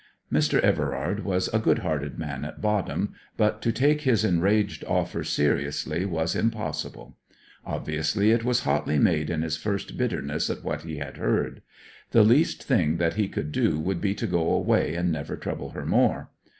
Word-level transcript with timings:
Mr. 0.33 0.59
Everard 0.61 1.23
was 1.23 1.47
a 1.49 1.59
good 1.59 1.77
hearted 1.85 2.17
man 2.17 2.43
at 2.43 2.59
bottom, 2.59 3.13
but 3.37 3.61
to 3.61 3.71
take 3.71 4.01
his 4.01 4.25
enraged 4.25 4.83
offer 4.85 5.23
seriously 5.23 6.05
was 6.05 6.35
impossible. 6.35 7.15
Obviously 7.67 8.31
it 8.31 8.43
was 8.43 8.61
hotly 8.61 8.97
made 8.97 9.29
in 9.29 9.43
his 9.43 9.57
first 9.57 9.99
bitterness 9.99 10.49
at 10.49 10.63
what 10.63 10.81
he 10.81 10.97
had 10.97 11.17
heard. 11.17 11.61
The 12.13 12.23
least 12.23 12.63
thing 12.63 12.97
that 12.97 13.13
he 13.13 13.27
could 13.27 13.51
do 13.51 13.79
would 13.79 14.01
be 14.01 14.15
to 14.15 14.25
go 14.25 14.51
away 14.51 14.95
and 14.95 15.11
never 15.11 15.35
trouble 15.35 15.69
her 15.73 15.85
more. 15.85 16.31